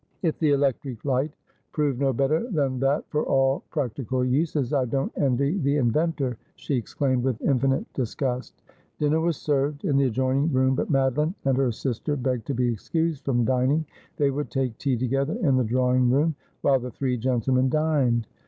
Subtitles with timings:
[0.23, 1.31] 'If the electric light
[1.73, 6.37] prove no better than that for all prac tical uses, I don't envy the inventor,'
[6.55, 8.63] she exclaimed with infinite disgust.
[8.97, 12.73] Dinner was served in the adjoining room, but Madoline and her sister begged to be
[12.73, 13.85] excused from dining.
[14.17, 18.25] They would take tea together in the drawing room while the three gentlemen dined.